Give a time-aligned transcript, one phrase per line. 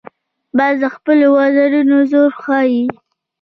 [0.57, 2.83] باز د خپلو وزرونو زور ښيي